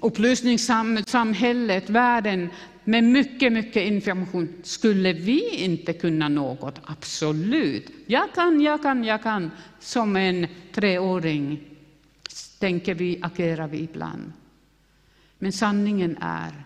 upplysningssamhället, 0.01 1.89
världen 1.89 2.49
med 2.83 3.03
mycket, 3.03 3.53
mycket 3.53 3.83
information. 3.83 4.53
Skulle 4.63 5.13
vi 5.13 5.55
inte 5.55 5.93
kunna 5.93 6.29
något? 6.29 6.79
Absolut. 6.83 7.91
Jag 8.05 8.33
kan, 8.35 8.61
jag 8.61 8.81
kan, 8.81 9.03
jag 9.03 9.23
kan. 9.23 9.51
Som 9.79 10.15
en 10.15 10.47
treåring 10.73 11.59
tänker 12.59 12.95
vi, 12.95 13.19
agerar 13.21 13.67
vi 13.67 13.77
ibland. 13.77 14.31
Men 15.39 15.51
sanningen 15.51 16.17
är, 16.21 16.65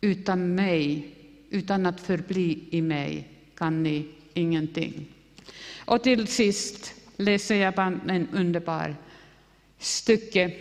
utan 0.00 0.54
mig, 0.54 1.14
utan 1.50 1.86
att 1.86 2.00
förbli 2.00 2.64
i 2.70 2.82
mig, 2.82 3.28
kan 3.58 3.82
ni 3.82 4.08
ingenting. 4.34 5.06
Och 5.78 6.02
till 6.02 6.26
sist 6.26 6.94
läser 7.16 7.54
jag 7.54 7.74
bara 7.74 8.00
en 8.08 8.28
underbar 8.32 8.96
stycke 9.78 10.56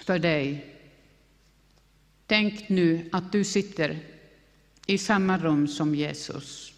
för 0.00 0.18
dig. 0.18 0.66
Tänk 2.26 2.68
nu 2.68 3.08
att 3.12 3.32
du 3.32 3.44
sitter 3.44 3.98
i 4.86 4.98
samma 4.98 5.38
rum 5.38 5.68
som 5.68 5.94
Jesus. 5.94 6.72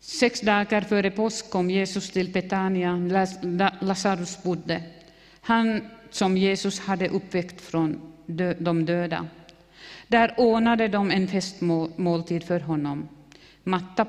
Sex 0.00 0.40
dagar 0.40 0.80
före 0.80 1.10
påsk 1.10 1.50
kom 1.50 1.70
Jesus 1.70 2.10
till 2.10 2.32
Betania, 2.32 2.96
Lazarus 3.80 4.42
bodde. 4.42 4.82
han 5.40 5.88
som 6.10 6.36
Jesus 6.36 6.80
hade 6.80 7.08
uppväckt 7.08 7.60
från 7.60 8.12
de 8.58 8.84
döda. 8.84 9.26
Där 10.08 10.34
ordnade 10.36 10.88
de 10.88 11.10
en 11.10 11.28
festmåltid 11.28 12.44
för 12.44 12.60
honom. 12.60 13.08
Matta 13.64 14.04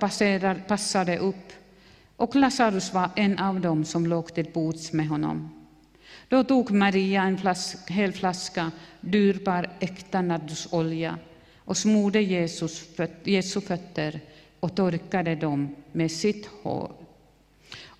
passade 0.67 1.17
upp 1.17 1.53
och 2.15 2.35
Lazarus 2.35 2.93
var 2.93 3.09
en 3.15 3.39
av 3.39 3.61
dem 3.61 3.85
som 3.85 4.05
låg 4.05 4.33
till 4.33 4.51
bords 4.53 4.93
med 4.93 5.07
honom. 5.07 5.49
Då 6.27 6.43
tog 6.43 6.71
Maria 6.71 7.23
en 7.23 7.37
flask, 7.37 7.89
hel 7.89 8.11
flaska 8.13 8.71
dyrbar 9.01 9.69
äkta 9.79 10.21
nardusolja 10.21 11.17
och 11.57 11.77
smorde 11.77 12.21
Jesus 12.21 12.87
Jesu 13.23 13.61
fötter 13.61 14.19
och 14.59 14.75
torkade 14.75 15.35
dem 15.35 15.75
med 15.91 16.11
sitt 16.11 16.45
hår. 16.63 16.91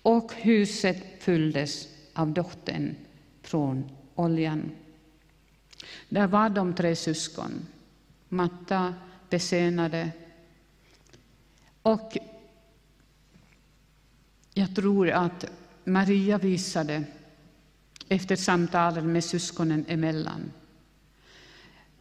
Och 0.02 0.32
huset 0.34 1.02
fylldes 1.20 1.88
av 2.14 2.32
doften 2.32 2.96
från 3.42 3.90
oljan. 4.14 4.70
Där 6.08 6.26
var 6.26 6.50
de 6.50 6.74
tre 6.74 6.96
syskon, 6.96 7.66
matta, 8.28 8.94
besenade 9.30 10.10
och 11.82 12.16
jag 14.54 14.76
tror 14.76 15.10
att 15.10 15.44
Maria 15.84 16.38
visade 16.38 17.04
efter 18.08 18.36
samtalen 18.36 19.12
med 19.12 19.24
syskonen 19.24 19.84
emellan. 19.88 20.52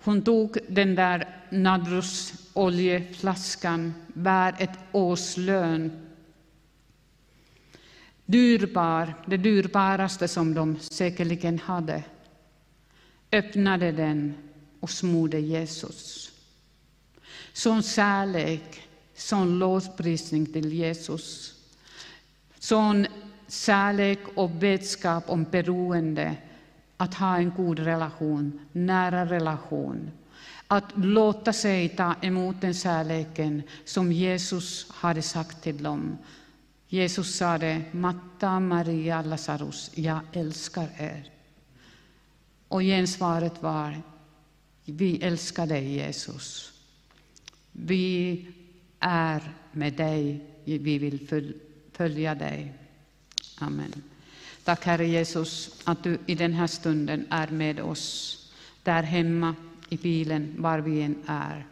Hon 0.04 0.22
tog 0.22 0.58
den 0.70 0.96
där 0.96 1.36
nadrusoljeflaskan, 1.50 3.94
bär 4.08 4.56
ett 4.60 4.80
årslön. 4.92 6.08
Dyrbar, 8.26 9.14
det 9.26 9.38
dyrbaraste 9.38 10.28
som 10.28 10.54
de 10.54 10.80
säkerligen 10.80 11.60
hade. 11.60 12.04
Öppnade 13.32 13.92
den 13.92 14.34
och 14.80 14.90
smorde 14.90 15.40
Jesus. 15.40 16.32
Sån 17.54 17.84
kärlek, 17.84 18.82
sån 19.16 19.60
lovprisning 19.60 20.46
till 20.46 20.74
Jesus. 20.74 21.54
Sån 22.60 23.08
kärlek 23.48 24.20
och 24.36 24.64
vetskap 24.64 25.30
om 25.30 25.44
beroende, 25.44 26.36
att 26.98 27.14
ha 27.14 27.38
en 27.38 27.52
god 27.58 27.80
relation, 27.80 28.60
nära 28.72 29.26
relation. 29.26 30.12
Att 30.68 30.92
låta 30.96 31.54
sig 31.54 31.90
ta 31.90 32.16
emot 32.22 32.62
den 32.62 32.74
kärleken 32.74 33.64
som 33.86 34.12
Jesus 34.12 34.88
hade 34.90 35.22
sagt 35.22 35.64
till 35.64 35.84
dem. 35.84 36.18
Jesus 36.88 37.36
sade, 37.36 37.82
Matta, 37.92 38.60
Maria, 38.60 39.22
Lazarus, 39.22 39.92
jag 39.96 40.20
älskar 40.34 40.88
er. 40.98 41.41
Och 42.72 42.82
gensvaret 42.82 43.64
var, 43.64 44.02
vi 44.86 45.24
älskar 45.24 45.68
dig 45.68 45.94
Jesus. 45.94 46.72
Vi 47.72 48.46
är 49.00 49.42
med 49.72 49.94
dig, 49.94 50.46
vi 50.66 50.98
vill 50.98 51.28
följa 51.94 52.36
dig. 52.36 52.74
Amen. 53.60 53.94
Tack 54.64 54.86
Herre 54.86 55.08
Jesus 55.08 55.82
att 55.84 56.04
du 56.04 56.20
i 56.26 56.36
den 56.36 56.54
här 56.54 56.68
stunden 56.68 57.28
är 57.30 57.48
med 57.48 57.80
oss, 57.80 58.38
där 58.84 59.04
hemma, 59.04 59.56
i 59.90 59.98
bilen, 59.98 60.56
var 60.58 60.80
vi 60.80 61.02
än 61.02 61.24
är. 61.28 61.66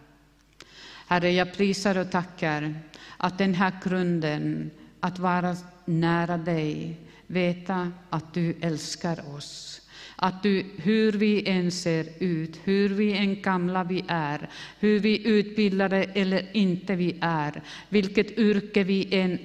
Herre, 1.07 1.31
jag 1.31 1.53
prisar 1.53 1.97
och 1.97 2.11
tackar 2.11 2.79
att 3.17 3.37
den 3.37 3.53
här 3.53 3.73
grunden, 3.83 4.71
att 4.99 5.19
vara 5.19 5.55
nära 5.85 6.37
dig, 6.37 6.99
veta 7.27 7.91
att 8.09 8.33
du 8.33 8.57
älskar 8.61 9.35
oss, 9.35 9.81
att 10.21 10.43
du, 10.43 10.65
hur 10.77 11.11
vi 11.11 11.49
än 11.49 11.71
ser 11.71 12.05
ut, 12.19 12.59
hur 12.63 12.89
vi 12.89 13.13
än 13.13 13.41
gamla 13.41 13.83
vi 13.83 14.03
är, 14.07 14.49
hur 14.79 14.99
vi 14.99 15.27
utbildade 15.27 16.03
eller 16.03 16.45
inte 16.53 16.95
vi 16.95 17.15
är, 17.21 17.61
vilket 17.89 18.37
yrke 18.37 18.83
vi 18.83 19.07
än 19.15 19.39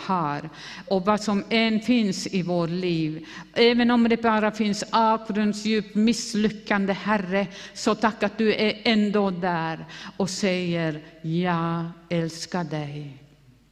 har 0.00 0.48
och 0.88 1.04
vad 1.04 1.20
som 1.20 1.44
än 1.50 1.80
finns 1.80 2.26
i 2.26 2.42
vårt 2.42 2.70
liv, 2.70 3.26
även 3.54 3.90
om 3.90 4.08
det 4.08 4.22
bara 4.22 4.50
finns 4.50 4.84
avgrundsdjup, 4.90 5.94
misslyckande, 5.94 6.92
Herre, 6.92 7.46
så 7.74 7.94
tack 7.94 8.22
att 8.22 8.38
du 8.38 8.54
är 8.54 8.80
ändå 8.84 9.30
där 9.30 9.84
och 10.16 10.30
säger, 10.30 11.00
jag 11.22 11.84
älskar 12.08 12.64
dig, 12.64 13.16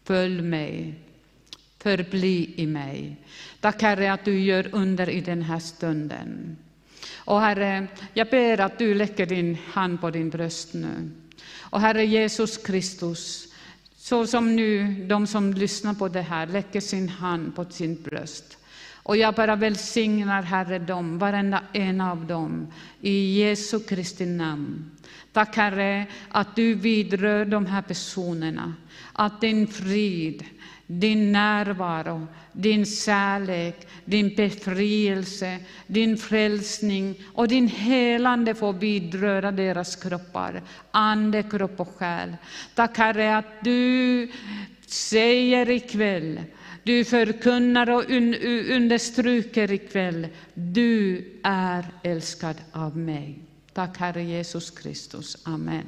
följ 0.04 0.42
mig, 0.42 0.94
förbli 1.82 2.54
i 2.56 2.66
mig. 2.66 3.16
Tack 3.60 3.82
Herre 3.82 4.12
att 4.12 4.24
du 4.24 4.40
gör 4.40 4.68
under 4.72 5.10
i 5.10 5.20
den 5.20 5.42
här 5.42 5.58
stunden. 5.58 6.56
Och 7.14 7.40
Herre, 7.40 7.86
jag 8.14 8.30
ber 8.30 8.60
att 8.60 8.78
du 8.78 8.94
lägger 8.94 9.26
din 9.26 9.58
hand 9.66 10.00
på 10.00 10.10
din 10.10 10.30
bröst 10.30 10.74
nu. 10.74 11.10
Och 11.58 11.80
Herre 11.80 12.06
Jesus 12.06 12.58
Kristus, 12.58 13.52
så 13.96 14.26
som 14.26 14.56
nu 14.56 14.94
de 15.06 15.26
som 15.26 15.54
lyssnar 15.54 15.94
på 15.94 16.08
det 16.08 16.22
här 16.22 16.46
lägger 16.46 16.80
sin 16.80 17.08
hand 17.08 17.56
på 17.56 17.64
sin 17.64 18.02
bröst. 18.02 18.58
Och 19.10 19.16
jag 19.16 19.34
bara 19.34 19.56
välsignar 19.56 20.42
Herre 20.42 20.78
dem, 20.78 21.18
varenda 21.18 21.62
en 21.72 22.00
av 22.00 22.26
dem, 22.26 22.72
i 23.00 23.40
Jesu 23.40 23.80
Kristi 23.80 24.26
namn. 24.26 24.90
Tack 25.32 25.56
Herre 25.56 26.06
att 26.28 26.56
du 26.56 26.74
vidrör 26.74 27.44
de 27.44 27.66
här 27.66 27.82
personerna, 27.82 28.74
att 29.12 29.40
din 29.40 29.66
frid, 29.66 30.44
din 30.86 31.32
närvaro, 31.32 32.26
din 32.52 32.86
kärlek, 32.86 33.88
din 34.04 34.34
befrielse, 34.36 35.58
din 35.86 36.16
frälsning 36.16 37.14
och 37.34 37.48
din 37.48 37.68
helande 37.68 38.54
får 38.54 38.72
vidröra 38.72 39.52
deras 39.52 39.96
kroppar, 39.96 40.62
ande, 40.90 41.42
kropp 41.42 41.80
och 41.80 41.96
själ. 41.96 42.36
Tack 42.74 42.98
Herre 42.98 43.36
att 43.36 43.64
du 43.64 44.32
säger 44.86 45.70
ikväll, 45.70 46.40
du 46.82 47.04
förkunnar 47.04 47.90
och 47.90 48.10
understryker 48.76 49.72
ikväll, 49.72 50.28
du 50.54 51.24
är 51.42 51.86
älskad 52.02 52.56
av 52.72 52.96
mig. 52.96 53.38
Tack 53.72 53.98
Herre 53.98 54.22
Jesus 54.22 54.70
Kristus. 54.70 55.38
Amen. 55.44 55.84